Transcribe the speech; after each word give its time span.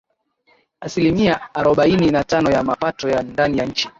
Asilimia 0.81 1.53
arobaini 1.53 2.11
na 2.11 2.23
tano 2.23 2.51
ya 2.51 2.63
mapato 2.63 3.09
ya 3.09 3.23
ndani 3.23 3.57
ya 3.57 3.65
nchi 3.65 3.89